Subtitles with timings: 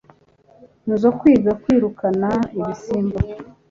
[0.91, 3.19] nzokwiga kwirukana ibisimba